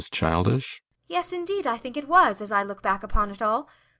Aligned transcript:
ASTA. 0.01 0.63
Yes, 1.07 1.31
indeed, 1.31 1.67
I 1.67 1.77
think 1.77 1.95
it 1.95 2.07
was, 2.07 2.41
as 2.41 2.51
I 2.51 2.63
look 2.63 2.81
back 2.81 3.03
upon 3.03 3.29
it 3.29 3.39
all. 3.39 3.69